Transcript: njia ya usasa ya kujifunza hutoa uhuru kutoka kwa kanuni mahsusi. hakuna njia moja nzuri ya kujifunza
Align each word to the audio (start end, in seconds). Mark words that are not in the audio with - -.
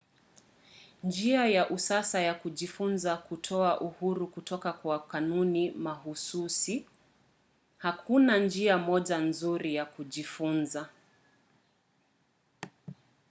njia 1.03 1.47
ya 1.47 1.69
usasa 1.69 2.19
ya 2.21 2.33
kujifunza 2.33 3.13
hutoa 3.15 3.81
uhuru 3.81 4.27
kutoka 4.27 4.73
kwa 4.73 4.99
kanuni 4.99 5.71
mahsusi. 5.71 6.85
hakuna 7.77 8.37
njia 8.37 8.77
moja 8.77 9.17
nzuri 9.17 9.75
ya 9.75 9.85
kujifunza 9.85 10.89